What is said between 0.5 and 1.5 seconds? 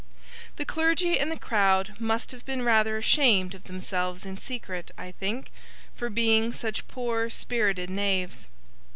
The clergy and the